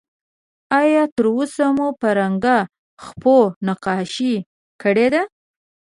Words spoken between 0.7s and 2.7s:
آیا تر اوسه مو په رنګه